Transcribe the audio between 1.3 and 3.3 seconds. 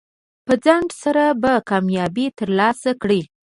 به کامیابي ترلاسه کړئ.